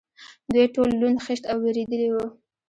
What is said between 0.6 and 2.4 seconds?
ټول لوند، خېشت او وېرېدلي و.